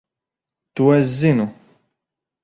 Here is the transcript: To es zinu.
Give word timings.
To 0.75 0.85
es 0.99 1.07
zinu. 1.19 1.45